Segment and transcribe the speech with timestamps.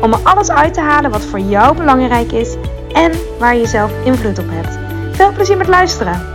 [0.00, 2.54] om er alles uit te halen wat voor jou belangrijk is
[2.92, 4.78] en waar je zelf invloed op hebt.
[5.16, 6.32] Veel plezier met luisteren!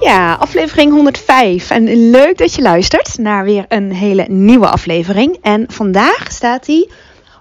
[0.00, 1.70] Ja, aflevering 105.
[1.70, 5.36] En leuk dat je luistert naar weer een hele nieuwe aflevering.
[5.42, 6.88] En vandaag staat hij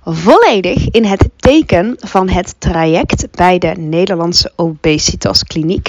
[0.04, 5.88] volledig in het teken van het traject bij de Nederlandse Obesitas Kliniek.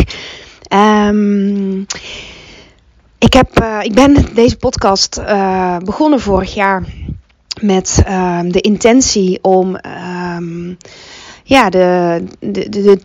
[0.73, 1.87] Um,
[3.19, 6.85] ik, heb, uh, ik ben deze podcast uh, begonnen vorig jaar
[7.61, 9.79] met uh, de intentie om
[10.37, 10.77] um,
[11.49, 12.99] ja, de, de, de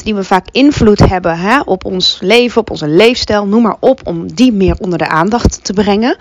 [0.00, 3.76] 80% die we vaak invloed hebben hè, op ons leven, op onze leefstijl, noem maar
[3.80, 6.16] op, om die meer onder de aandacht te brengen.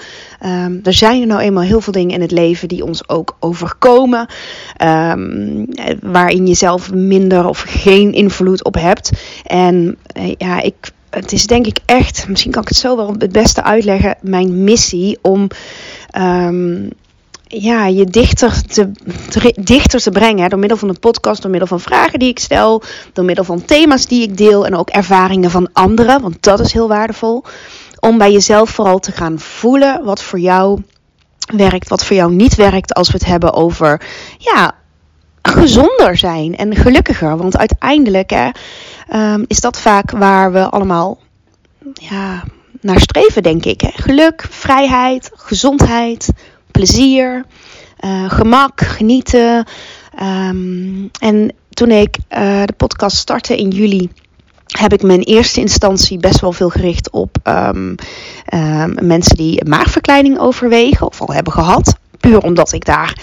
[0.45, 3.35] Um, er zijn er nou eenmaal heel veel dingen in het leven die ons ook
[3.39, 4.27] overkomen,
[6.01, 9.11] waarin je zelf minder of geen invloed op hebt.
[9.45, 13.15] En uh, ja, ik het is denk ik echt, misschien kan ik het zo wel
[13.17, 15.47] het beste uitleggen, mijn missie om
[17.51, 18.91] ja, je dichter te,
[19.29, 20.49] te, dichter te brengen.
[20.49, 23.65] Door middel van een podcast, door middel van vragen die ik stel, door middel van
[23.65, 27.43] thema's die ik deel en ook ervaringen van anderen, want dat is heel waardevol.
[27.99, 30.81] Om bij jezelf vooral te gaan voelen wat voor jou
[31.55, 34.01] werkt, wat voor jou niet werkt als we het hebben over
[34.37, 34.75] ja,
[35.41, 37.37] gezonder zijn en gelukkiger.
[37.37, 38.49] Want uiteindelijk hè,
[39.33, 41.19] um, is dat vaak waar we allemaal
[41.93, 42.43] ja,
[42.81, 43.81] naar streven, denk ik.
[43.81, 43.89] Hè.
[43.93, 46.29] Geluk, vrijheid, gezondheid,
[46.71, 47.45] plezier,
[48.05, 49.65] uh, gemak, genieten.
[50.21, 54.09] Um, en toen ik uh, de podcast startte in juli,
[54.65, 57.95] heb ik me in eerste instantie best wel veel gericht op um,
[58.53, 61.95] um, mensen die maagverkleining overwegen of al hebben gehad.
[62.19, 63.17] Puur omdat ik daar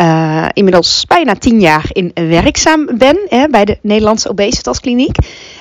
[0.00, 5.16] uh, inmiddels bijna tien jaar in werkzaam ben hè, bij de Nederlandse Obesitaskliniek.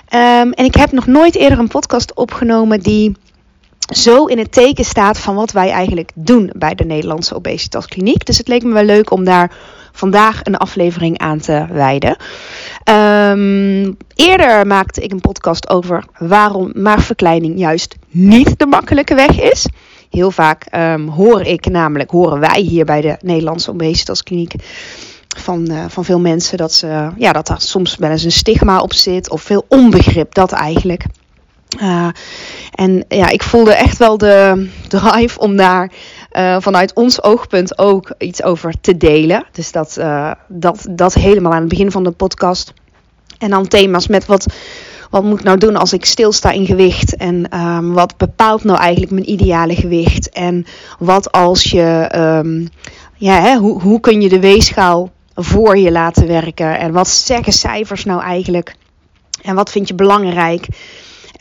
[0.07, 3.15] En ik heb nog nooit eerder een podcast opgenomen die
[3.91, 8.25] zo in het teken staat van wat wij eigenlijk doen bij de Nederlandse Obesitaskliniek.
[8.25, 9.51] Dus het leek me wel leuk om daar
[9.91, 12.17] vandaag een aflevering aan te wijden.
[12.89, 19.67] Um, eerder maakte ik een podcast over waarom maagverkleining juist niet de makkelijke weg is.
[20.09, 24.53] Heel vaak um, hoor ik namelijk, horen wij hier bij de Nederlandse Obesitaskliniek
[25.37, 28.81] van, uh, van veel mensen dat, ze, ja, dat daar soms wel eens een stigma
[28.81, 31.05] op zit of veel onbegrip dat eigenlijk.
[31.79, 32.07] Uh,
[32.71, 35.91] en ja, ik voelde echt wel de drive om daar
[36.31, 39.45] uh, vanuit ons oogpunt ook iets over te delen.
[39.51, 42.73] Dus dat, uh, dat, dat helemaal aan het begin van de podcast.
[43.37, 44.45] En dan thema's met wat,
[45.09, 47.15] wat moet ik nou doen als ik stilsta in gewicht?
[47.15, 50.29] En um, wat bepaalt nou eigenlijk mijn ideale gewicht?
[50.29, 50.65] En
[50.99, 52.69] wat als je, um,
[53.15, 56.79] ja, hè, hoe, hoe kun je de weegschaal voor je laten werken?
[56.79, 58.75] En wat zeggen cijfers nou eigenlijk?
[59.41, 60.67] En wat vind je belangrijk?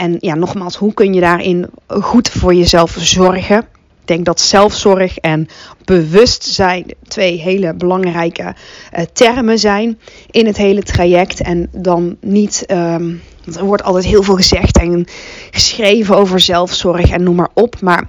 [0.01, 3.59] En ja, nogmaals, hoe kun je daarin goed voor jezelf zorgen?
[4.01, 5.49] Ik denk dat zelfzorg en
[5.85, 9.99] bewustzijn twee hele belangrijke uh, termen zijn
[10.31, 11.41] in het hele traject.
[11.41, 13.23] En dan niet, um,
[13.57, 15.07] er wordt altijd heel veel gezegd en
[15.51, 17.81] geschreven over zelfzorg en noem maar op.
[17.81, 18.09] Maar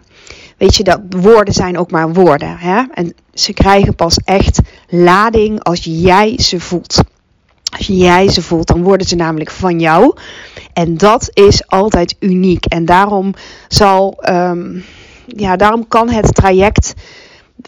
[0.58, 2.58] weet je, dat woorden zijn ook maar woorden.
[2.58, 2.84] Hè?
[2.94, 4.60] En ze krijgen pas echt
[4.90, 7.02] lading als jij ze voelt.
[7.78, 10.16] Als jij ze voelt, dan worden ze namelijk van jou.
[10.74, 12.66] En dat is altijd uniek.
[12.66, 13.34] En daarom
[13.68, 14.84] zal, um,
[15.26, 16.94] ja, daarom kan het traject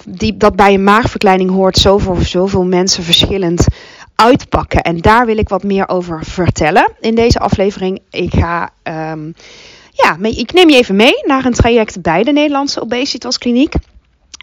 [0.08, 3.66] die, dat bij een maagverkleining hoort, zoveel, zoveel mensen verschillend
[4.16, 4.82] uitpakken.
[4.82, 8.00] En daar wil ik wat meer over vertellen in deze aflevering.
[8.10, 8.70] Ik ga.
[9.12, 9.34] Um,
[9.92, 13.74] ja, ik neem je even mee naar een traject bij de Nederlandse Obesitaskliniek.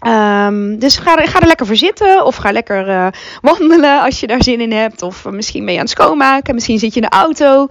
[0.07, 3.07] Um, dus ga er, ga er lekker voor zitten of ga lekker uh,
[3.41, 5.01] wandelen als je daar zin in hebt.
[5.01, 7.67] Of uh, misschien ben je aan het schoonmaken, misschien zit je in de auto.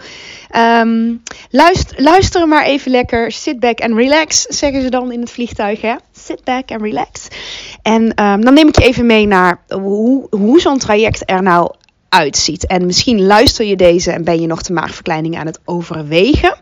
[0.56, 3.32] Um, luister, luister maar even lekker.
[3.32, 5.80] Sit back and relax, zeggen ze dan in het vliegtuig.
[5.80, 5.94] Hè?
[6.12, 7.28] Sit back and relax.
[7.82, 11.72] En um, dan neem ik je even mee naar hoe, hoe zo'n traject er nou
[12.08, 12.66] uitziet.
[12.66, 16.54] En misschien luister je deze en ben je nog de maagverkleining aan het overwegen.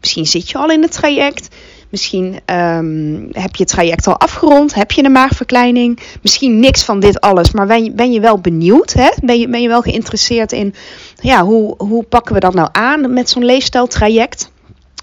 [0.00, 1.48] Misschien zit je al in het traject.
[1.90, 4.74] Misschien um, heb je het traject al afgerond.
[4.74, 5.98] Heb je een maagverkleining?
[6.22, 7.50] Misschien niks van dit alles.
[7.50, 8.92] Maar ben je, ben je wel benieuwd?
[8.92, 9.08] Hè?
[9.22, 10.74] Ben, je, ben je wel geïnteresseerd in
[11.20, 14.50] ja, hoe, hoe pakken we dat nou aan met zo'n leefstijltraject?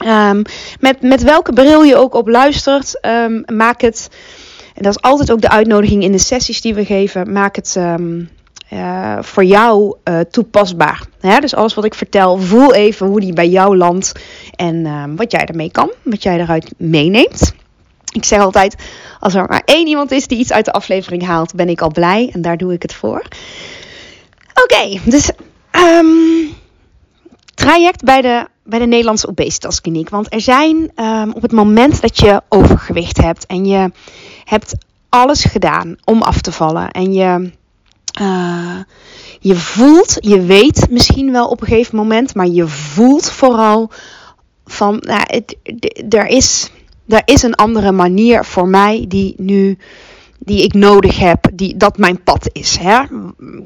[0.06, 0.42] Um,
[0.80, 4.10] met, met welke bril je ook op luistert, um, maak het.
[4.74, 7.32] En dat is altijd ook de uitnodiging in de sessies die we geven.
[7.32, 7.76] Maak het
[8.74, 11.06] uh, voor jou uh, toepasbaar.
[11.40, 14.12] Dus alles wat ik vertel, voel even hoe die bij jou landt
[14.56, 17.54] en uh, wat jij ermee kan, wat jij eruit meeneemt.
[18.12, 18.76] Ik zeg altijd,
[19.20, 21.92] als er maar één iemand is die iets uit de aflevering haalt, ben ik al
[21.92, 23.22] blij en daar doe ik het voor.
[24.64, 25.32] Oké, dus
[25.72, 26.54] um,
[27.54, 30.10] traject bij de, bij de Nederlandse obesitaskliniek.
[30.10, 33.92] Want er zijn um, op het moment dat je overgewicht hebt en je
[34.44, 34.76] hebt
[35.10, 37.52] alles gedaan om af te vallen en je
[38.22, 38.80] uh,
[39.40, 43.92] je voelt, je weet misschien wel op een gegeven moment, maar je voelt vooral
[44.66, 45.58] van, nou, het,
[46.10, 46.72] er, is,
[47.08, 49.78] er is een andere manier voor mij die nu
[50.40, 52.78] die ik nodig heb, die, dat mijn pad is.
[52.78, 53.00] Hè?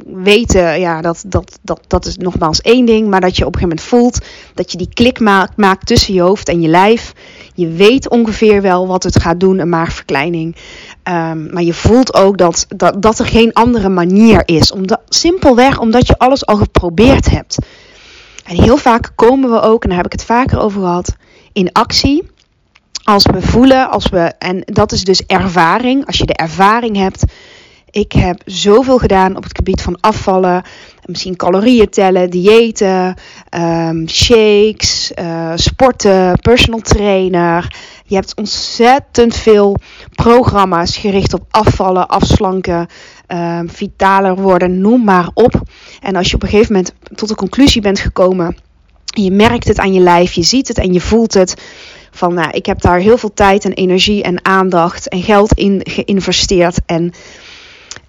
[0.06, 3.60] Weten, ja, dat, dat, dat, dat is nogmaals één ding, maar dat je op een
[3.60, 5.20] gegeven moment voelt dat je die klik
[5.56, 7.14] maakt tussen je hoofd en je lijf.
[7.54, 10.56] Je weet ongeveer wel wat het gaat doen, een maagverkleining.
[11.04, 14.72] Um, maar je voelt ook dat, dat, dat er geen andere manier is.
[14.72, 17.58] Omdat, simpelweg omdat je alles al geprobeerd hebt.
[18.46, 21.16] En heel vaak komen we ook, en daar heb ik het vaker over gehad,
[21.54, 22.30] in actie
[23.04, 27.24] als we voelen, als we, en dat is dus ervaring, als je de ervaring hebt.
[27.90, 30.64] Ik heb zoveel gedaan op het gebied van afvallen,
[31.12, 33.16] misschien calorieën tellen, diëten,
[33.50, 37.76] um, shakes, uh, sporten, personal trainer.
[38.06, 39.76] Je hebt ontzettend veel
[40.16, 42.88] programma's gericht op afvallen, afslanken,
[43.28, 45.62] um, vitaler worden, noem maar op.
[46.02, 48.58] En als je op een gegeven moment tot de conclusie bent gekomen,
[49.06, 51.56] je merkt het aan je lijf, je ziet het en je voelt het
[52.12, 55.82] van nou, ik heb daar heel veel tijd en energie en aandacht en geld in
[55.84, 56.80] geïnvesteerd.
[56.86, 57.14] En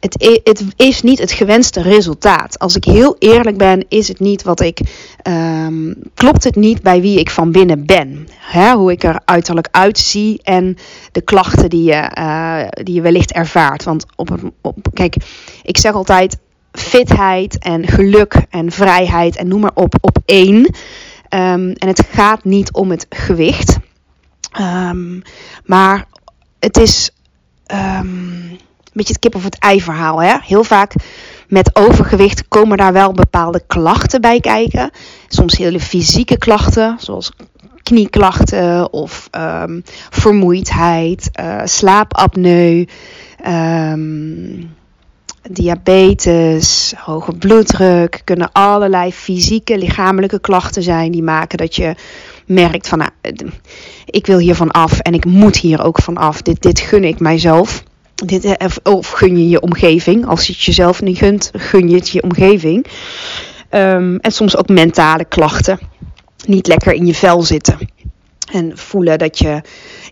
[0.03, 2.59] het, het is niet het gewenste resultaat.
[2.59, 4.81] Als ik heel eerlijk ben, is het niet wat ik.
[5.29, 8.29] Um, klopt het niet bij wie ik van binnen ben?
[8.39, 8.73] Hè?
[8.73, 10.77] Hoe ik er uiterlijk uitzie en
[11.13, 13.85] de klachten die je, uh, die je wellicht ervaart.
[13.85, 15.17] Want op, op, kijk,
[15.63, 16.39] ik zeg altijd
[16.73, 20.57] fitheid en geluk en vrijheid en noem maar op op één.
[20.57, 23.79] Um, en het gaat niet om het gewicht.
[24.61, 25.23] Um,
[25.65, 26.07] maar
[26.59, 27.11] het is
[28.93, 30.23] beetje het kip of het ei verhaal.
[30.23, 30.35] Hè?
[30.41, 30.95] Heel vaak
[31.49, 34.91] met overgewicht komen daar wel bepaalde klachten bij kijken.
[35.29, 37.33] Soms hele fysieke klachten, zoals
[37.83, 42.87] knieklachten of um, vermoeidheid, uh, slaapapneu,
[43.47, 44.71] um,
[45.51, 48.21] diabetes, hoge bloeddruk.
[48.25, 51.95] Kunnen allerlei fysieke, lichamelijke klachten zijn die maken dat je
[52.47, 53.11] merkt van, nou,
[54.07, 56.43] ik wil hier van af en ik moet hier ook van af.
[56.43, 57.83] Dit, dit gun ik mijzelf.
[58.15, 60.27] Dit, eh, of gun je je omgeving.
[60.27, 62.87] Als je het jezelf niet gunt, gun je het je omgeving.
[63.71, 65.79] Um, en soms ook mentale klachten.
[66.47, 67.79] Niet lekker in je vel zitten.
[68.53, 69.63] En voelen dat je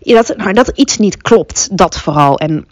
[0.03, 1.77] dat, nou, dat iets niet klopt.
[1.77, 2.37] Dat vooral.
[2.37, 2.65] En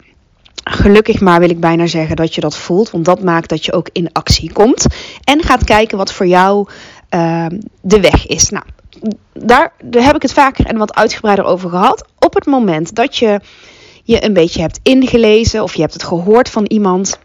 [0.63, 2.91] gelukkig maar wil ik bijna zeggen dat je dat voelt.
[2.91, 4.85] Want dat maakt dat je ook in actie komt.
[5.23, 6.67] En gaat kijken wat voor jou
[7.09, 7.45] uh,
[7.81, 8.49] de weg is.
[8.49, 8.65] Nou,
[9.33, 12.05] daar, daar heb ik het vaker en wat uitgebreider over gehad.
[12.19, 13.39] Op het moment dat je
[14.09, 17.19] je een beetje hebt ingelezen of je hebt het gehoord van iemand,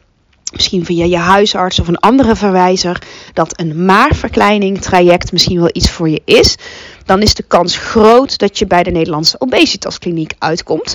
[0.53, 3.03] misschien via je huisarts of een andere verwijzer,
[3.33, 6.57] dat een maagverkleining traject misschien wel iets voor je is,
[7.05, 10.95] dan is de kans groot dat je bij de Nederlandse obesitaskliniek uitkomt.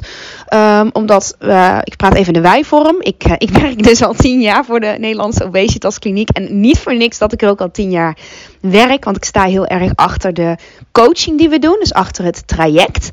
[0.54, 2.96] Um, omdat, uh, ik praat even in de wijvorm.
[3.00, 6.30] Ik, uh, ik werk dus al tien jaar voor de Nederlandse obesitaskliniek.
[6.30, 8.18] En niet voor niks dat ik er ook al tien jaar
[8.62, 9.04] werk.
[9.04, 10.56] Want ik sta heel erg achter de
[10.92, 11.78] coaching die we doen.
[11.80, 13.10] Dus achter het traject.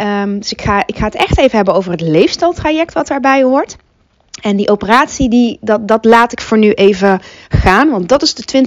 [0.00, 3.76] Um, dus ik ga, ik het echt even hebben over het leefstijltraject wat daarbij hoort.
[4.40, 7.90] En die operatie, die, dat, dat laat ik voor nu even gaan.
[7.90, 8.66] Want dat is de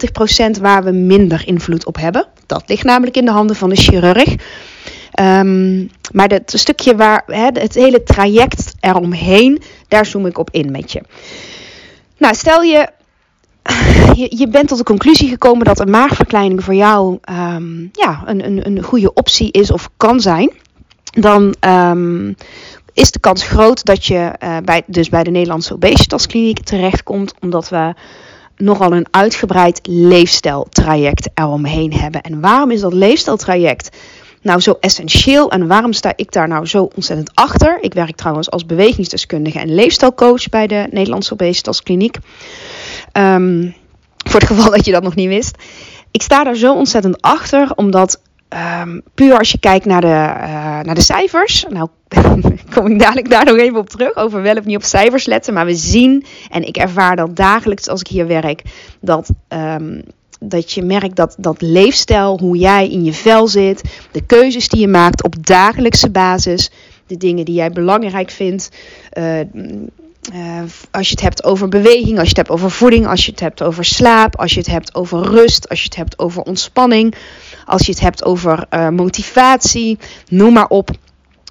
[0.57, 2.27] 20% waar we minder invloed op hebben.
[2.45, 4.35] Dat ligt namelijk in de handen van de chirurg.
[5.19, 10.91] Um, maar het stukje waar het hele traject eromheen, daar zoom ik op in met
[10.91, 11.01] je.
[12.17, 12.89] Nou, stel je,
[14.29, 18.67] je, bent tot de conclusie gekomen dat een maagverkleining voor jou um, ja, een, een,
[18.67, 20.51] een goede optie is of kan zijn.
[21.19, 22.35] Dan um,
[22.93, 27.69] is de kans groot dat je uh, bij, dus bij de Nederlandse obesitaskliniek terechtkomt, omdat
[27.69, 27.93] we
[28.55, 32.21] nogal een uitgebreid leefstijltraject eromheen hebben.
[32.21, 33.97] En waarom is dat leefstijltraject
[34.41, 37.77] nou zo essentieel en waarom sta ik daar nou zo ontzettend achter?
[37.81, 42.17] Ik werk trouwens als bewegingsdeskundige en leefstijlcoach bij de Nederlandse obesitaskliniek.
[43.13, 43.75] Um,
[44.29, 45.57] voor het geval dat je dat nog niet wist.
[46.11, 50.79] Ik sta daar zo ontzettend achter, omdat Um, puur als je kijkt naar de, uh,
[50.79, 51.65] naar de cijfers.
[51.69, 51.89] Nou,
[52.73, 54.15] kom ik dadelijk daar nog even op terug.
[54.15, 55.53] Over wel of niet op cijfers letten.
[55.53, 58.61] Maar we zien, en ik ervaar dat dagelijks als ik hier werk.
[59.01, 60.03] Dat, um,
[60.39, 63.83] dat je merkt dat dat leefstijl, hoe jij in je vel zit.
[64.11, 66.71] De keuzes die je maakt op dagelijkse basis.
[67.07, 68.69] De dingen die jij belangrijk vindt.
[69.17, 69.39] Uh,
[70.91, 73.39] als je het hebt over beweging, als je het hebt over voeding, als je het
[73.39, 77.15] hebt over slaap, als je het hebt over rust, als je het hebt over ontspanning,
[77.65, 79.97] als je het hebt over uh, motivatie,
[80.29, 80.89] noem maar op.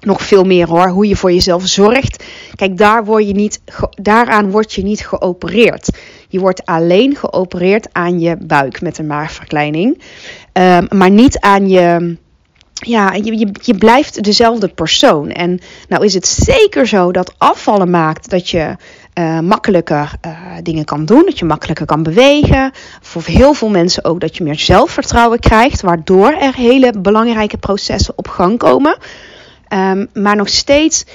[0.05, 2.23] Nog veel meer hoor, hoe je voor jezelf zorgt.
[2.55, 3.61] Kijk, daar word je niet
[4.01, 5.97] daaraan word je niet geopereerd.
[6.27, 10.01] Je wordt alleen geopereerd aan je buik met een maagverkleining.
[10.53, 12.17] Um, maar niet aan je
[12.85, 15.29] ja, je, je, je blijft dezelfde persoon.
[15.31, 18.75] En nou is het zeker zo dat afvallen maakt dat je
[19.13, 20.31] uh, makkelijker uh,
[20.63, 22.71] dingen kan doen, dat je makkelijker kan bewegen.
[23.01, 28.13] Voor heel veel mensen ook dat je meer zelfvertrouwen krijgt, waardoor er hele belangrijke processen
[28.17, 28.97] op gang komen.
[29.73, 31.05] Um, maar nog steeds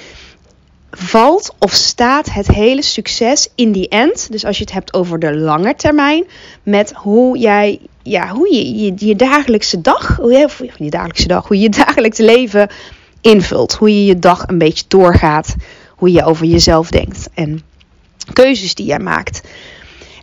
[0.90, 4.30] valt of staat het hele succes in die end.
[4.30, 6.24] Dus als je het hebt over de lange termijn,
[6.62, 11.48] met hoe jij, ja, hoe je, je, je dagelijkse dag, hoe je, je dagelijkse dag,
[11.48, 12.68] hoe je je dagelijkse leven
[13.20, 13.74] invult.
[13.74, 15.54] Hoe je je dag een beetje doorgaat,
[15.96, 17.62] hoe je over jezelf denkt en
[18.32, 19.40] keuzes die jij maakt.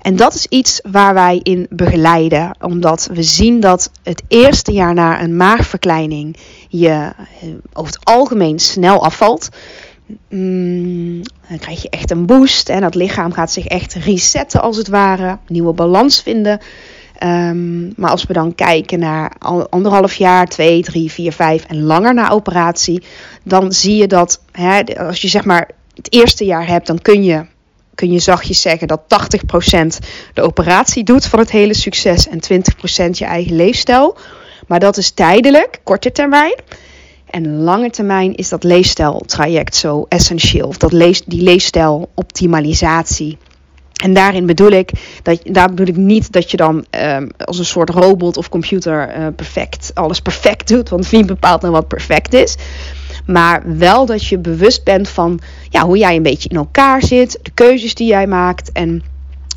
[0.02, 4.94] En dat is iets waar wij in begeleiden, omdat we zien dat het eerste jaar
[4.94, 6.38] na een maagverkleining
[6.70, 9.50] je eh, over het algemeen snel afvalt.
[10.30, 14.78] Mm, dan krijg je echt een boost en dat lichaam gaat zich echt resetten als
[14.78, 16.60] het ware, nieuwe balans vinden.
[17.24, 19.32] Um, maar als we dan kijken naar
[19.70, 23.04] anderhalf jaar, twee, drie, vier, vijf en langer na operatie,
[23.44, 27.24] dan zie je dat hè, als je zeg maar het eerste jaar hebt, dan kun
[27.24, 27.46] je,
[27.96, 32.40] kun je zachtjes zeggen dat 80% de operatie doet van het hele succes en
[33.08, 34.18] 20% je eigen leefstijl.
[34.68, 36.56] Maar dat is tijdelijk, korte termijn.
[37.30, 40.68] En lange termijn is dat leefstijltraject zo essentieel.
[40.68, 40.92] Of dat
[41.26, 43.38] die leefstijloptimalisatie.
[44.04, 44.92] En daarin bedoel ik,
[45.24, 49.18] dat, daar bedoel ik niet dat je dan um, als een soort robot of computer
[49.18, 50.90] uh, perfect, alles perfect doet.
[50.90, 52.56] Want wie bepaalt nou wat perfect is?
[53.26, 55.40] Maar wel dat je bewust bent van
[55.70, 59.04] ja, hoe jij een beetje in elkaar zit, de keuzes die jij maakt en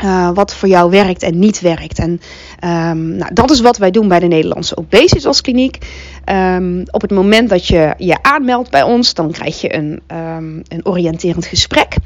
[0.04, 1.98] uh, wat voor jou werkt en niet werkt.
[1.98, 2.20] En
[2.64, 5.78] um, nou, dat is wat wij doen bij de Nederlandse Obesitaskliniek.
[6.24, 10.02] Um, op het moment dat je je aanmeldt bij ons, dan krijg je een,
[10.68, 11.96] een oriënterend gesprek.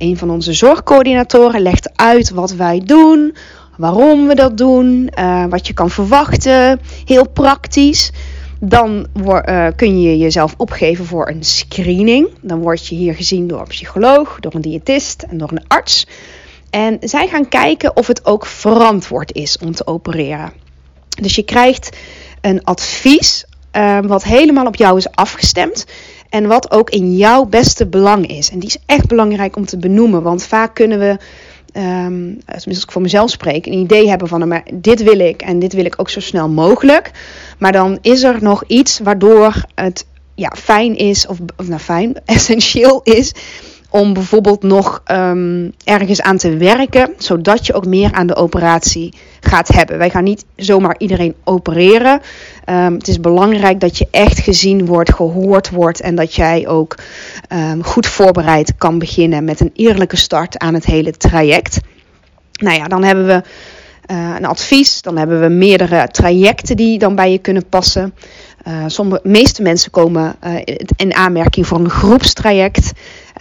[0.00, 3.36] Een van onze zorgcoördinatoren legt uit wat wij doen,
[3.76, 6.80] waarom we dat doen, uh, wat je kan verwachten.
[7.04, 8.12] Heel praktisch.
[8.60, 12.28] Dan uh, kun je jezelf opgeven voor een screening.
[12.40, 16.06] Dan word je hier gezien door een psycholoog, door een diëtist en door een arts.
[16.70, 20.52] En zij gaan kijken of het ook verantwoord is om te opereren.
[21.20, 21.96] Dus je krijgt
[22.40, 23.44] een advies
[23.76, 25.84] uh, wat helemaal op jou is afgestemd.
[26.30, 28.50] En wat ook in jouw beste belang is.
[28.50, 30.22] En die is echt belangrijk om te benoemen.
[30.22, 31.08] Want vaak kunnen we,
[31.80, 35.42] um, tenminste als ik voor mezelf spreek, een idee hebben van maar dit wil ik
[35.42, 37.10] en dit wil ik ook zo snel mogelijk.
[37.58, 42.14] Maar dan is er nog iets waardoor het ja, fijn is, of, of nou fijn,
[42.24, 43.32] essentieel is
[43.90, 49.14] om bijvoorbeeld nog um, ergens aan te werken, zodat je ook meer aan de operatie
[49.40, 49.98] gaat hebben.
[49.98, 52.20] Wij gaan niet zomaar iedereen opereren.
[52.66, 56.98] Um, het is belangrijk dat je echt gezien wordt, gehoord wordt en dat jij ook
[57.52, 61.80] um, goed voorbereid kan beginnen met een eerlijke start aan het hele traject.
[62.60, 63.42] Nou ja, dan hebben we
[64.12, 68.14] uh, een advies, dan hebben we meerdere trajecten die dan bij je kunnen passen.
[68.68, 70.54] Uh, sommige, meeste mensen komen uh,
[70.96, 72.92] in aanmerking voor een groepstraject.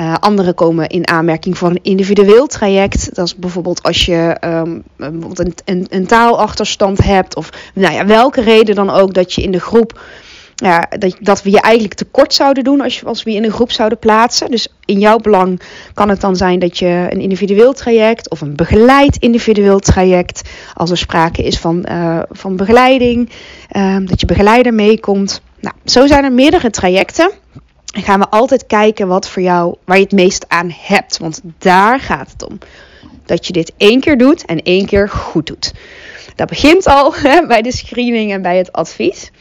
[0.02, 3.16] Uh, anderen komen in aanmerking voor een individueel traject.
[3.16, 7.36] Dat is bijvoorbeeld als je um, bijvoorbeeld een, een, een, taalachterstand hebt.
[7.36, 10.00] Of nou ja, welke reden dan ook dat je in de groep.
[10.62, 13.52] Ja, dat, dat we je eigenlijk tekort zouden doen als, als we je in een
[13.52, 14.52] groep zouden plaatsen.
[14.52, 15.62] Dus in jouw belang
[15.94, 20.90] kan het dan zijn dat je een individueel traject of een begeleid individueel traject, als
[20.92, 23.30] er sprake is van, uh, van begeleiding,
[23.72, 25.42] uh, dat je begeleider meekomt.
[25.60, 27.32] Nou, zo zijn er meerdere trajecten.
[27.94, 31.18] En gaan we altijd kijken wat voor jou, waar je het meest aan hebt.
[31.18, 32.58] Want daar gaat het om.
[33.26, 35.74] Dat je dit één keer doet en één keer goed doet.
[36.36, 39.32] Dat begint al hè, bij de screening en bij het advies.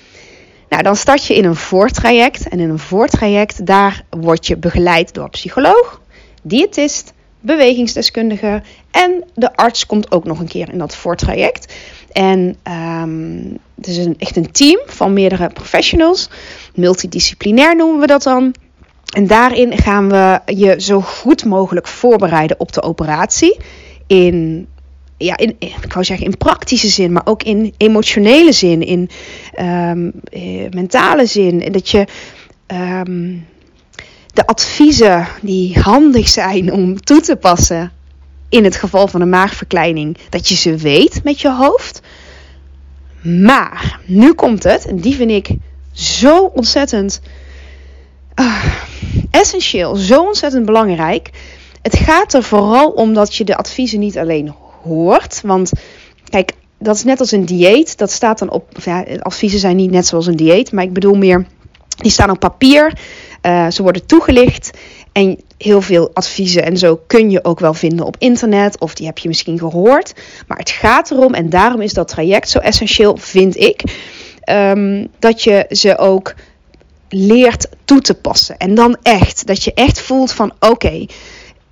[0.68, 2.48] Nou, dan start je in een voortraject.
[2.48, 6.00] En in een voortraject, daar word je begeleid door psycholoog,
[6.42, 8.62] diëtist, bewegingsdeskundige.
[8.90, 11.74] En de arts komt ook nog een keer in dat voortraject.
[12.12, 12.56] En
[13.02, 16.30] um, het is een, echt een team van meerdere professionals.
[16.74, 18.54] Multidisciplinair noemen we dat dan.
[19.14, 23.56] En daarin gaan we je zo goed mogelijk voorbereiden op de operatie.
[24.06, 24.68] In,
[25.16, 29.08] ja, in, ik wou zeggen in praktische zin, maar ook in emotionele zin, in
[29.60, 30.12] um,
[30.70, 31.72] mentale zin.
[31.72, 32.06] Dat je
[32.66, 33.46] um,
[34.32, 37.92] de adviezen die handig zijn om toe te passen
[38.48, 42.00] in het geval van een maagverkleining, dat je ze weet met je hoofd.
[43.22, 45.48] Maar nu komt het, en die vind ik
[45.92, 47.20] zo ontzettend
[48.34, 48.64] uh,
[49.30, 51.30] essentieel, zo ontzettend belangrijk.
[51.82, 55.40] het gaat er vooral om dat je de adviezen niet alleen hoort.
[55.44, 55.72] Want
[56.28, 57.98] kijk, dat is net als een dieet.
[57.98, 58.72] Dat staat dan op.
[58.84, 61.46] Ja, adviezen zijn niet net zoals een dieet, maar ik bedoel meer.
[61.96, 62.98] Die staan op papier.
[63.42, 64.70] Uh, ze worden toegelicht.
[65.12, 68.78] En heel veel adviezen en zo kun je ook wel vinden op internet.
[68.78, 70.14] Of die heb je misschien gehoord.
[70.46, 73.82] Maar het gaat erom, en daarom is dat traject zo essentieel, vind ik.
[74.50, 76.34] Um, dat je ze ook
[77.08, 78.56] leert toe te passen.
[78.56, 79.46] En dan echt.
[79.46, 81.06] Dat je echt voelt van oké.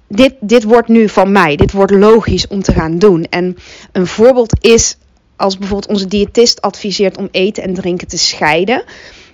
[0.09, 1.57] Dit, dit wordt nu van mij.
[1.57, 3.25] Dit wordt logisch om te gaan doen.
[3.25, 3.57] En
[3.93, 4.97] een voorbeeld is
[5.37, 8.83] als bijvoorbeeld onze diëtist adviseert om eten en drinken te scheiden.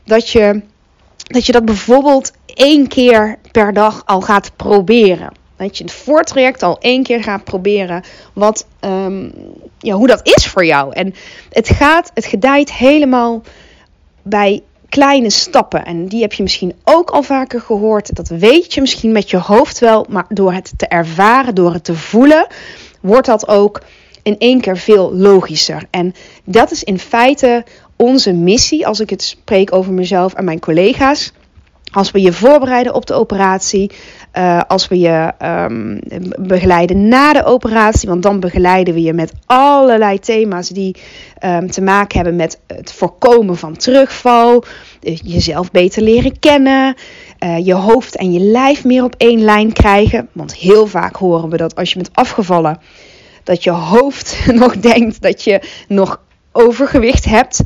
[0.04, 0.62] Dat je
[1.26, 5.32] dat, bijvoorbeeld één keer per dag al gaat proberen.
[5.56, 9.32] Dat je het voortraject al één keer gaat proberen wat, um,
[9.78, 10.92] ja, hoe dat is voor jou.
[10.94, 11.14] En
[11.50, 13.42] het gaat, het gedijt helemaal
[14.22, 14.62] bij
[14.92, 15.84] kleine stappen.
[15.84, 18.16] En die heb je misschien ook al vaker gehoord.
[18.16, 20.06] Dat weet je misschien met je hoofd wel.
[20.08, 22.46] Maar door het te ervaren, door het te voelen,
[23.00, 23.82] wordt dat ook
[24.22, 25.82] in één keer veel logischer.
[25.90, 27.64] En dat is in feite
[27.96, 31.32] onze missie, als ik het spreek over mezelf en mijn collega's.
[31.92, 33.90] Als we je voorbereiden op de operatie,
[34.38, 35.98] uh, als we je um,
[36.38, 40.96] begeleiden na de operatie, want dan begeleiden we je met allerlei thema's die
[41.44, 44.64] um, te maken hebben met het voorkomen van terugval,
[45.02, 46.94] uh, jezelf beter leren kennen,
[47.44, 50.28] uh, je hoofd en je lijf meer op één lijn krijgen.
[50.32, 52.78] Want heel vaak horen we dat als je bent afgevallen,
[53.44, 56.20] dat je hoofd nog denkt dat je nog
[56.52, 57.62] overgewicht hebt.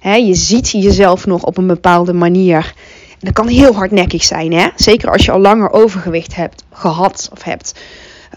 [0.00, 2.74] He, je ziet jezelf nog op een bepaalde manier
[3.18, 4.68] dat kan heel hardnekkig zijn, hè?
[4.76, 7.74] Zeker als je al langer overgewicht hebt gehad of hebt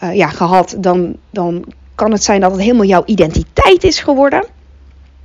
[0.04, 4.46] uh, ja, gehad, dan, dan kan het zijn dat het helemaal jouw identiteit is geworden.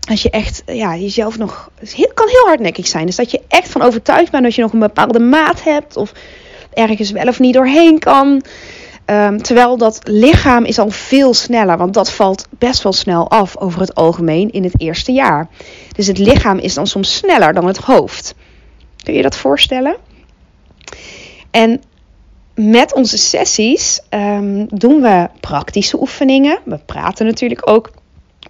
[0.08, 1.70] Als je echt ja, jezelf nog.
[1.78, 3.06] Het kan heel hardnekkig zijn.
[3.06, 5.96] Dus dat je echt van overtuigd bent dat je nog een bepaalde maat hebt.
[5.96, 6.12] Of
[6.75, 8.42] ergens wel of niet doorheen kan.
[9.06, 11.76] Um, terwijl dat lichaam is al veel sneller.
[11.76, 15.48] Want dat valt best wel snel af over het algemeen in het eerste jaar.
[15.92, 18.34] Dus het lichaam is dan soms sneller dan het hoofd.
[19.06, 19.97] Kun je dat voorstellen?
[21.50, 21.82] En
[22.54, 26.58] met onze sessies um, doen we praktische oefeningen.
[26.64, 27.90] We praten natuurlijk ook.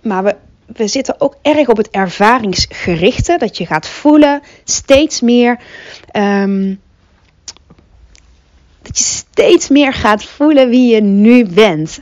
[0.03, 3.37] Maar we, we zitten ook erg op het ervaringsgerichte.
[3.38, 5.61] Dat je gaat voelen steeds meer.
[6.12, 6.81] Um,
[8.83, 12.01] dat je steeds meer gaat voelen wie je nu bent.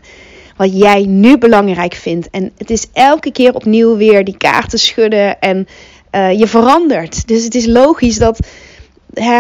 [0.57, 2.31] Wat jij nu belangrijk vindt.
[2.31, 5.40] En het is elke keer opnieuw weer die kaarten schudden.
[5.40, 5.67] En
[6.14, 7.29] uh, je verandert.
[7.29, 8.38] Dus het is logisch dat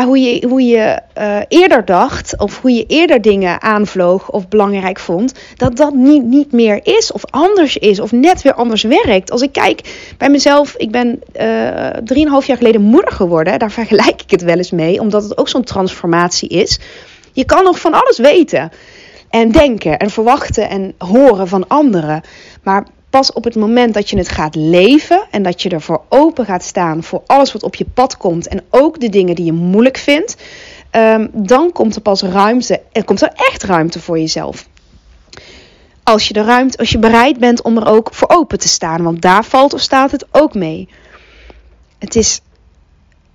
[0.04, 4.98] hoe je, hoe je uh, eerder dacht, of hoe je eerder dingen aanvloog of belangrijk
[4.98, 9.30] vond, dat dat niet, niet meer is, of anders is, of net weer anders werkt.
[9.30, 9.80] Als ik kijk
[10.18, 14.56] bij mezelf, ik ben uh, drieënhalf jaar geleden moeder geworden, daar vergelijk ik het wel
[14.56, 16.78] eens mee, omdat het ook zo'n transformatie is.
[17.32, 18.70] Je kan nog van alles weten
[19.30, 22.22] en denken en verwachten en horen van anderen.
[22.62, 26.44] Maar pas op het moment dat je het gaat leven en dat je ervoor open
[26.44, 29.52] gaat staan voor alles wat op je pad komt en ook de dingen die je
[29.52, 30.36] moeilijk vindt,
[30.90, 34.68] um, dan komt er pas ruimte en komt er echt ruimte voor jezelf.
[36.02, 39.02] Als je, de ruimte, als je bereid bent om er ook voor open te staan,
[39.02, 40.88] want daar valt of staat het ook mee.
[41.98, 42.40] Het is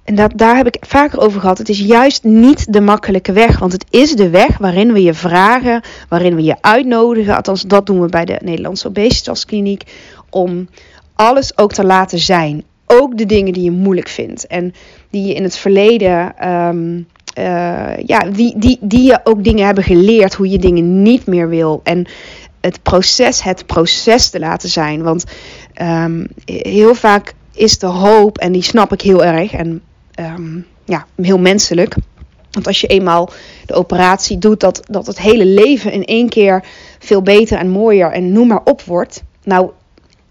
[0.09, 1.57] en dat, daar heb ik vaker over gehad.
[1.57, 3.59] Het is juist niet de makkelijke weg.
[3.59, 7.35] Want het is de weg waarin we je vragen, waarin we je uitnodigen.
[7.35, 9.83] Althans, dat doen we bij de Nederlandse Obesitaskliniek.
[10.29, 10.69] Om
[11.15, 12.63] alles ook te laten zijn.
[12.85, 14.47] Ook de dingen die je moeilijk vindt.
[14.47, 14.73] En
[15.09, 16.49] die je in het verleden.
[16.49, 17.07] Um,
[17.39, 20.33] uh, ja, die, die, die je ook dingen hebben geleerd.
[20.33, 21.81] Hoe je dingen niet meer wil.
[21.83, 22.07] En
[22.61, 25.03] het proces, het proces te laten zijn.
[25.03, 25.23] Want
[25.81, 29.51] um, heel vaak is de hoop, en die snap ik heel erg.
[29.51, 29.81] En
[30.19, 31.95] um, ja, heel menselijk.
[32.51, 33.29] Want als je eenmaal
[33.65, 36.63] de operatie doet, dat, dat het hele leven in één keer
[36.99, 39.23] veel beter en mooier en noem maar op wordt.
[39.43, 39.71] Nou,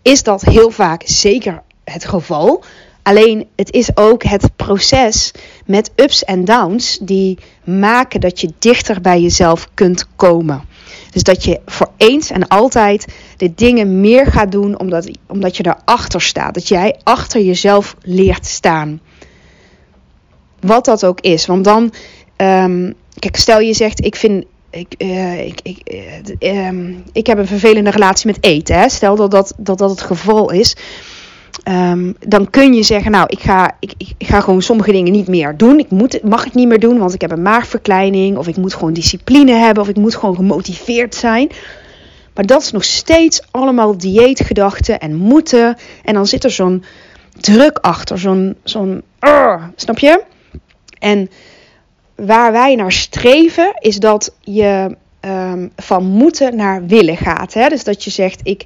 [0.02, 2.64] is dat heel vaak zeker het geval.
[3.02, 5.32] Alleen het is ook het proces
[5.66, 10.62] met ups en downs die maken dat je dichter bij jezelf kunt komen.
[11.10, 15.62] Dus dat je voor eens en altijd de dingen meer gaat doen omdat, omdat je
[15.62, 16.54] daarachter staat.
[16.54, 19.00] Dat jij achter jezelf leert staan.
[20.60, 21.46] Wat dat ook is.
[21.46, 21.92] Want dan,
[22.36, 25.78] um, kijk, stel je zegt, ik vind ik, uh, ik, ik,
[26.40, 28.78] uh, um, ik heb een vervelende relatie met eten.
[28.78, 28.88] Hè?
[28.88, 30.76] Stel dat dat, dat dat het geval is.
[31.68, 35.28] Um, dan kun je zeggen, nou, ik ga, ik, ik, ga gewoon sommige dingen niet
[35.28, 35.78] meer doen.
[35.78, 38.36] Ik moet, mag het niet meer doen, want ik heb een maagverkleining.
[38.36, 39.82] Of ik moet gewoon discipline hebben.
[39.82, 41.50] Of ik moet gewoon gemotiveerd zijn.
[42.34, 45.76] Maar dat is nog steeds allemaal dieetgedachten en moeten.
[46.04, 46.84] En dan zit er zo'n
[47.40, 48.18] druk achter.
[48.18, 49.02] Zo'n, zo'n,
[49.76, 50.22] snap je?
[50.98, 51.30] En
[52.14, 57.54] waar wij naar streven is dat je ehm, van moeten naar willen gaat.
[57.54, 57.68] Hè?
[57.68, 58.64] Dus dat je zegt, ik,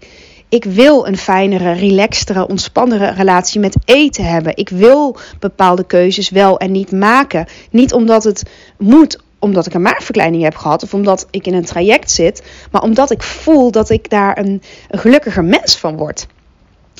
[0.49, 4.57] ik wil een fijnere, relaxtere, ontspannere relatie met eten hebben.
[4.57, 7.47] Ik wil bepaalde keuzes wel en niet maken.
[7.71, 11.65] Niet omdat het moet, omdat ik een maagverkleining heb gehad of omdat ik in een
[11.65, 16.27] traject zit, maar omdat ik voel dat ik daar een, een gelukkiger mens van word.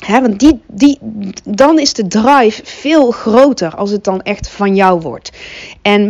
[0.07, 0.99] Want die, die,
[1.43, 5.31] dan is de drive veel groter als het dan echt van jou wordt.
[5.81, 6.01] En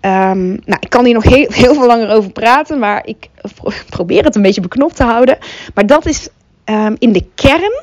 [0.00, 3.28] um, nou, ik kan hier nog heel, heel veel langer over praten, maar ik
[3.88, 5.38] probeer het een beetje beknopt te houden.
[5.74, 6.28] Maar dat is
[6.64, 7.82] um, in de kern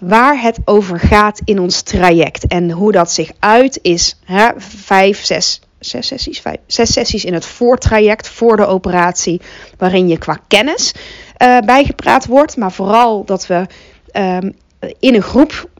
[0.00, 2.46] waar het over gaat in ons traject.
[2.46, 4.16] En hoe dat zich uit is
[4.58, 9.40] vijf, zes, zes sessies, vijf, zes sessies in het voortraject voor de operatie,
[9.78, 10.94] waarin je qua kennis
[11.42, 13.66] uh, bijgepraat wordt, maar vooral dat we
[14.12, 14.54] um,
[14.98, 15.70] in een groep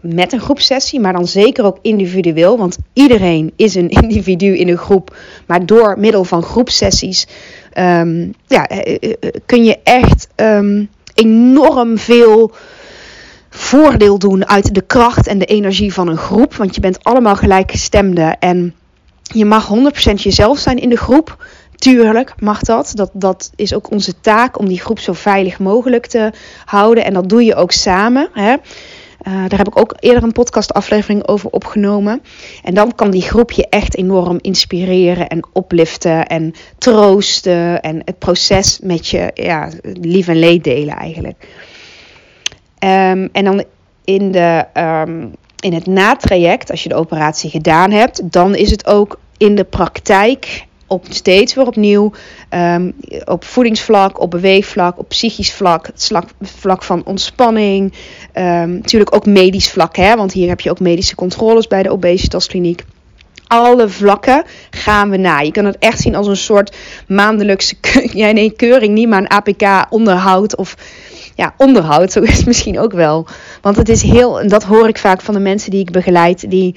[0.00, 2.58] met een groepsessie, maar dan zeker ook individueel.
[2.58, 5.16] Want iedereen is een individu in een groep.
[5.46, 7.26] Maar door middel van groepsessies
[7.74, 12.52] um, ja, eh, eh, kun je echt um, enorm veel
[13.50, 16.54] voordeel doen uit de kracht en de energie van een groep.
[16.54, 18.74] Want je bent allemaal gelijkgestemden en
[19.22, 21.44] je mag 100% jezelf zijn in de groep.
[21.76, 22.92] Tuurlijk mag dat.
[22.94, 23.10] dat.
[23.12, 26.32] Dat is ook onze taak om die groep zo veilig mogelijk te
[26.64, 27.04] houden.
[27.04, 28.28] En dat doe je ook samen.
[28.32, 28.54] Hè.
[29.28, 32.22] Uh, daar heb ik ook eerder een podcastaflevering over opgenomen.
[32.62, 37.80] En dan kan die groep je echt enorm inspireren en opliften en troosten.
[37.80, 41.48] En het proces met je ja, lief en leed delen eigenlijk.
[42.78, 43.64] Um, en dan
[44.04, 48.86] in, de, um, in het natraject, als je de operatie gedaan hebt, dan is het
[48.86, 52.12] ook in de praktijk op steeds weer opnieuw
[52.50, 52.94] um,
[53.24, 57.92] op voedingsvlak, op beweegvlak, op psychisch vlak, het vlak van ontspanning.
[58.34, 61.90] Um, natuurlijk ook medisch vlak, hè, want hier heb je ook medische controles bij de
[61.90, 62.84] obesitaskliniek.
[63.46, 65.40] Alle vlakken gaan we na.
[65.40, 66.76] Je kan het echt zien als een soort
[67.08, 67.76] maandelijkse
[68.56, 70.76] keuring, niet maar een APK-onderhoud of
[71.34, 72.12] ja, onderhoud.
[72.12, 73.26] Zo is het misschien ook wel.
[73.60, 76.50] Want het is heel, en dat hoor ik vaak van de mensen die ik begeleid,
[76.50, 76.74] die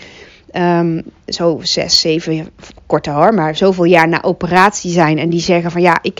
[0.54, 2.50] um, zo zes, zeven,
[2.86, 5.18] korter hoor, maar zoveel jaar na operatie zijn.
[5.18, 6.20] En die zeggen van ja, ik,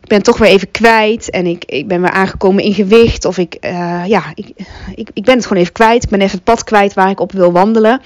[0.00, 1.30] ik ben toch weer even kwijt.
[1.30, 3.24] En ik, ik ben weer aangekomen in gewicht.
[3.24, 4.50] Of ik, uh, ja, ik,
[4.94, 6.02] ik, ik ben het gewoon even kwijt.
[6.02, 8.00] Ik ben even het pad kwijt waar ik op wil wandelen.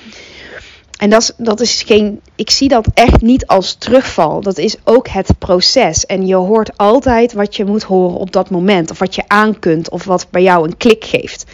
[0.98, 2.20] En dat is, dat is geen.
[2.34, 4.40] Ik zie dat echt niet als terugval.
[4.40, 6.06] Dat is ook het proces.
[6.06, 8.90] En je hoort altijd wat je moet horen op dat moment.
[8.90, 9.90] Of wat je aan kunt.
[9.90, 11.44] Of wat bij jou een klik geeft.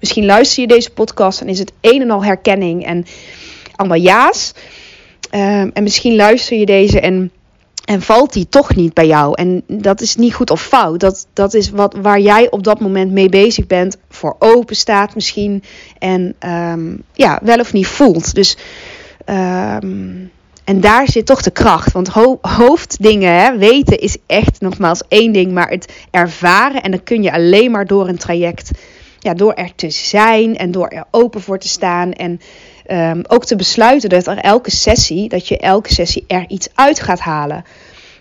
[0.00, 2.84] Misschien luister je deze podcast en is het een en al herkenning.
[2.84, 3.06] En
[3.76, 4.52] allemaal ja's.
[5.30, 7.30] Um, en misschien luister je deze en,
[7.84, 9.34] en valt die toch niet bij jou.
[9.34, 11.00] En dat is niet goed of fout.
[11.00, 13.96] Dat, dat is wat, waar jij op dat moment mee bezig bent.
[14.08, 15.62] Voor open staat misschien.
[15.98, 18.34] En um, ja, wel of niet voelt.
[18.34, 18.56] Dus.
[19.26, 20.30] Um,
[20.66, 21.92] en daar zit toch de kracht.
[21.92, 25.52] Want ho hoofddingen, hè, weten is echt nogmaals één ding.
[25.52, 28.70] Maar het ervaren, en dat kun je alleen maar door een traject.
[29.18, 32.12] Ja, door er te zijn en door er open voor te staan.
[32.12, 32.40] En
[32.90, 37.00] um, ook te besluiten dat er elke sessie, dat je elke sessie er iets uit
[37.00, 37.64] gaat halen.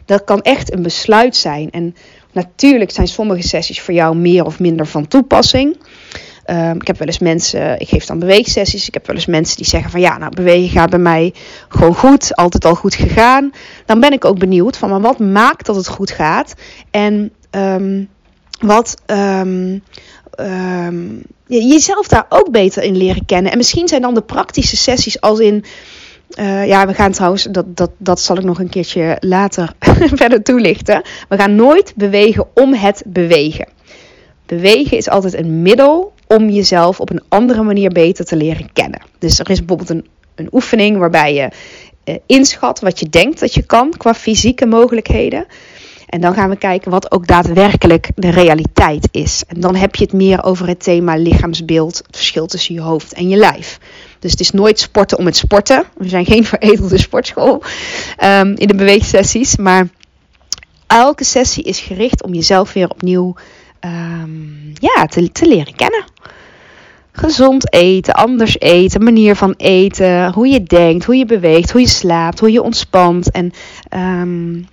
[0.05, 1.71] Dat kan echt een besluit zijn.
[1.71, 1.95] En
[2.31, 5.77] natuurlijk zijn sommige sessies voor jou meer of minder van toepassing.
[6.49, 8.87] Um, ik heb wel eens mensen, ik geef dan beweegsessies.
[8.87, 11.33] Ik heb wel eens mensen die zeggen van ja, nou bewegen gaat bij mij
[11.69, 13.51] gewoon goed, altijd al goed gegaan.
[13.85, 16.53] Dan ben ik ook benieuwd van maar wat maakt dat het goed gaat
[16.91, 18.09] en um,
[18.59, 19.83] wat um,
[20.39, 23.51] um, jezelf daar ook beter in leren kennen.
[23.51, 25.63] En misschien zijn dan de praktische sessies als in.
[26.39, 29.73] Uh, ja, we gaan trouwens, dat, dat, dat zal ik nog een keertje later
[30.21, 31.01] verder toelichten.
[31.29, 33.67] We gaan nooit bewegen om het bewegen.
[34.45, 39.01] Bewegen is altijd een middel om jezelf op een andere manier beter te leren kennen.
[39.19, 41.49] Dus er is bijvoorbeeld een, een oefening waarbij je
[42.05, 45.45] uh, inschat wat je denkt dat je kan qua fysieke mogelijkheden.
[46.05, 49.43] En dan gaan we kijken wat ook daadwerkelijk de realiteit is.
[49.47, 53.13] En dan heb je het meer over het thema lichaamsbeeld, het verschil tussen je hoofd
[53.13, 53.79] en je lijf.
[54.19, 55.83] Dus het is nooit sporten om het sporten.
[55.97, 57.63] We zijn geen veredelde sportschool
[58.23, 59.55] um, in de beweegsessies.
[59.55, 59.87] Maar
[60.87, 63.35] elke sessie is gericht om jezelf weer opnieuw
[63.81, 66.03] um, ja, te, te leren kennen
[67.15, 71.87] gezond eten, anders eten, manier van eten, hoe je denkt, hoe je beweegt, hoe je
[71.87, 73.31] slaapt, hoe je ontspant.
[73.31, 73.51] En
[74.21, 74.67] um,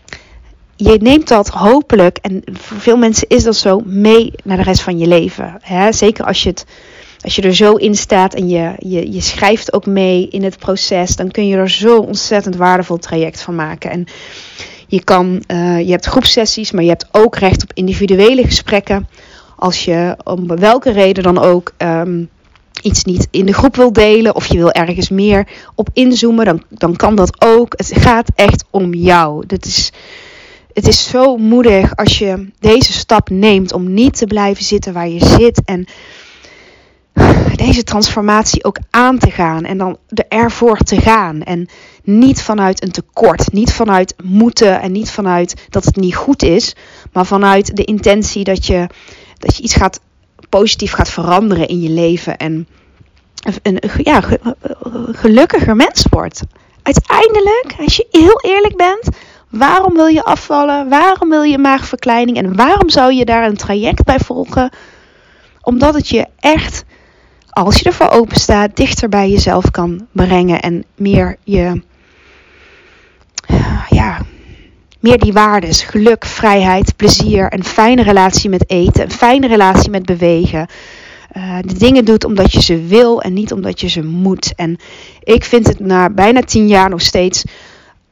[0.76, 4.82] je neemt dat hopelijk, en voor veel mensen is dat zo, mee naar de rest
[4.82, 5.56] van je leven.
[5.60, 5.92] Hè?
[5.92, 6.66] Zeker als je, het,
[7.20, 10.58] als je er zo in staat en je, je, je schrijft ook mee in het
[10.58, 13.90] proces, dan kun je er zo ontzettend waardevol traject van maken.
[13.90, 14.06] En
[14.86, 19.08] je, kan, uh, je hebt groepsessies, maar je hebt ook recht op individuele gesprekken.
[19.56, 22.28] Als je om welke reden dan ook um,
[22.82, 26.62] iets niet in de groep wil delen of je wil ergens meer op inzoomen, dan,
[26.68, 27.72] dan kan dat ook.
[27.76, 29.46] Het gaat echt om jou.
[29.46, 29.92] Dit is
[30.72, 35.08] het is zo moedig als je deze stap neemt om niet te blijven zitten waar
[35.08, 35.86] je zit en
[37.56, 41.42] deze transformatie ook aan te gaan en dan er ervoor te gaan.
[41.42, 41.68] En
[42.02, 46.74] niet vanuit een tekort, niet vanuit moeten en niet vanuit dat het niet goed is,
[47.12, 48.86] maar vanuit de intentie dat je,
[49.38, 50.00] dat je iets gaat,
[50.48, 52.68] positief gaat veranderen in je leven en
[53.62, 54.22] een ja,
[55.12, 56.42] gelukkiger mens wordt.
[56.82, 59.08] Uiteindelijk, als je heel eerlijk bent,
[59.52, 60.88] waarom wil je afvallen?
[60.88, 62.36] Waarom wil je maagverkleining?
[62.36, 64.70] En waarom zou je daar een traject bij volgen?
[65.62, 66.84] Omdat het je echt
[67.50, 71.82] als je ervoor open staat, dichter bij jezelf kan brengen en meer je,
[73.88, 74.20] ja,
[75.00, 80.06] meer die waardes, geluk, vrijheid, plezier, een fijne relatie met eten, een fijne relatie met
[80.06, 80.66] bewegen.
[81.36, 84.52] Uh, de dingen doet omdat je ze wil en niet omdat je ze moet.
[84.56, 84.76] En
[85.22, 87.44] ik vind het na bijna tien jaar nog steeds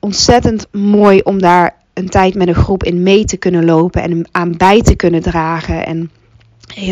[0.01, 4.29] ontzettend mooi om daar een tijd met een groep in mee te kunnen lopen en
[4.31, 5.87] aan bij te kunnen dragen.
[5.87, 6.11] En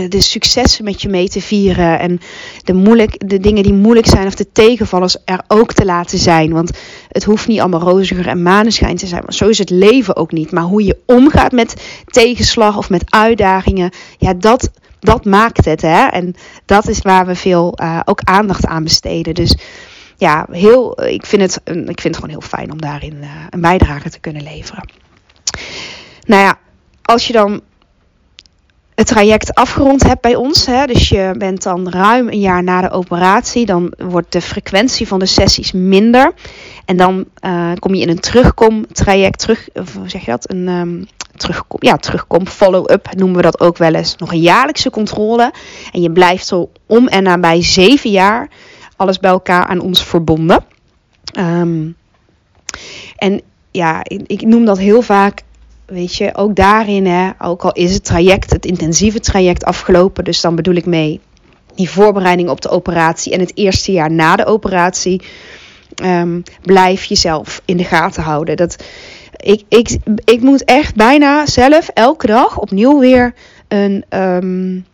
[0.08, 1.98] de successen met je mee te vieren.
[1.98, 2.20] En
[2.64, 6.52] de, moeilijk, de dingen die moeilijk zijn of de tegenvallers er ook te laten zijn.
[6.52, 9.22] Want het hoeft niet allemaal roziger en maneschijn te zijn.
[9.24, 10.50] Maar zo is het leven ook niet.
[10.50, 13.90] Maar hoe je omgaat met tegenslag of met uitdagingen.
[14.18, 15.82] Ja, dat, dat maakt het.
[15.82, 16.06] Hè?
[16.06, 19.34] En dat is waar we veel uh, ook aandacht aan besteden.
[19.34, 19.56] Dus
[20.18, 23.60] ja, heel, ik, vind het, ik vind het gewoon heel fijn om daarin uh, een
[23.60, 24.88] bijdrage te kunnen leveren.
[26.26, 26.58] Nou ja,
[27.02, 27.60] als je dan
[28.94, 32.80] het traject afgerond hebt bij ons, hè, dus je bent dan ruim een jaar na
[32.80, 36.32] de operatie, dan wordt de frequentie van de sessies minder.
[36.84, 40.50] En dan uh, kom je in een terugkom-traject, terug, hoe zeg je dat?
[40.50, 44.16] Een um, terugkom, ja, terugkom, follow-up noemen we dat ook wel eens.
[44.16, 45.52] Nog een jaarlijkse controle.
[45.92, 48.50] En je blijft zo om en nabij zeven jaar
[48.98, 50.64] alles bij elkaar aan ons verbonden.
[51.38, 51.96] Um,
[53.16, 55.42] en ja, ik, noem dat heel vaak
[55.86, 60.40] weet je, ook daarin, hè, ook al is het traject, het intensieve traject afgelopen, dus
[60.40, 61.20] dan bedoel ik mee
[61.74, 65.22] die voorbereiding op de operatie en het eerste jaar na de operatie,
[66.02, 68.56] um, blijf jezelf in de gaten houden.
[68.56, 68.84] Dat,
[69.36, 73.34] ik, ik, ik moet echt bijna zelf elke dag opnieuw weer
[73.68, 74.86] een, um,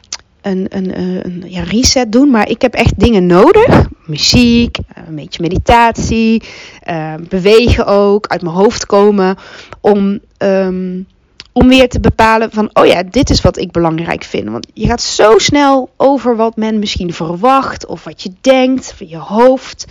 [0.44, 2.30] een, een, een, ja, reset doen.
[2.30, 3.88] Maar ik heb echt dingen nodig.
[4.06, 6.42] Muziek, een beetje meditatie,
[6.88, 9.36] uh, bewegen ook, uit mijn hoofd komen.
[9.80, 11.06] Om, um,
[11.52, 14.48] om weer te bepalen van, oh ja, dit is wat ik belangrijk vind.
[14.48, 19.08] Want je gaat zo snel over wat men misschien verwacht of wat je denkt van
[19.08, 19.86] je hoofd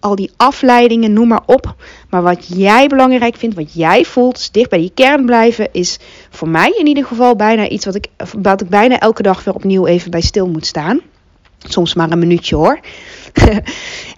[0.00, 1.74] al die afleidingen, noem maar op.
[2.10, 5.98] Maar wat jij belangrijk vindt, wat jij voelt, dus dicht bij die kern blijven, is
[6.30, 8.06] voor mij in ieder geval bijna iets wat ik,
[8.42, 11.00] wat ik bijna elke dag weer opnieuw even bij stil moet staan.
[11.58, 12.80] Soms maar een minuutje hoor.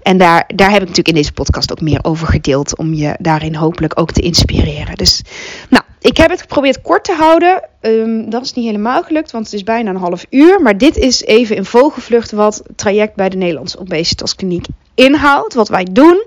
[0.03, 2.77] en daar, daar heb ik natuurlijk in deze podcast ook meer over gedeeld.
[2.77, 4.95] Om je daarin hopelijk ook te inspireren.
[4.95, 5.23] Dus
[5.71, 7.63] nou, ik heb het geprobeerd kort te houden.
[7.81, 10.63] Um, dat is niet helemaal gelukt, want het is bijna een half uur.
[10.63, 15.55] Maar dit is even in vogelvlucht wat het traject bij de Nederlandse Obesitaskliniek inhoudt.
[15.55, 16.25] Wat wij doen.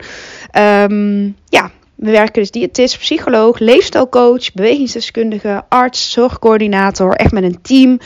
[0.57, 7.13] Um, ja, we werken dus diëtist, psycholoog, leefstijlcoach, bewegingsdeskundige, arts, zorgcoördinator.
[7.13, 7.99] Echt met een team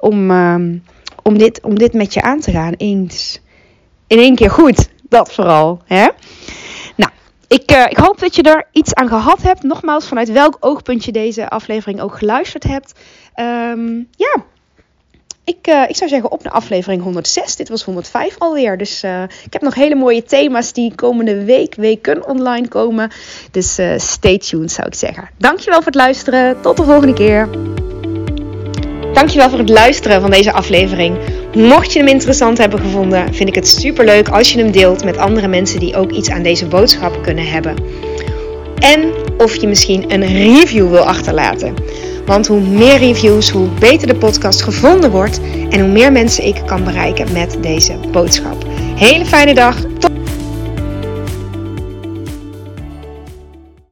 [0.00, 0.84] om, um,
[1.22, 2.72] om, dit, om dit met je aan te gaan.
[2.76, 3.40] Eens
[4.06, 4.88] in één keer goed.
[5.08, 5.80] Dat vooral.
[5.84, 6.08] Hè?
[6.96, 7.10] Nou,
[7.48, 9.62] ik, uh, ik hoop dat je er iets aan gehad hebt.
[9.62, 13.00] Nogmaals, vanuit welk oogpunt je deze aflevering ook geluisterd hebt.
[13.36, 14.44] Um, ja,
[15.46, 17.56] ik, uh, ik zou zeggen op naar aflevering 106.
[17.56, 18.78] Dit was 105 alweer.
[18.78, 23.10] Dus uh, ik heb nog hele mooie thema's die komende week, weken online komen.
[23.50, 25.28] Dus uh, stay tuned zou ik zeggen.
[25.38, 26.60] Dankjewel voor het luisteren.
[26.60, 27.48] Tot de volgende keer.
[29.12, 31.18] Dankjewel voor het luisteren van deze aflevering.
[31.54, 35.04] Mocht je hem interessant hebben gevonden, vind ik het super leuk als je hem deelt
[35.04, 37.76] met andere mensen die ook iets aan deze boodschap kunnen hebben.
[38.78, 41.74] En of je misschien een review wil achterlaten.
[42.26, 46.62] Want hoe meer reviews, hoe beter de podcast gevonden wordt en hoe meer mensen ik
[46.66, 48.66] kan bereiken met deze boodschap.
[48.96, 49.76] Hele fijne dag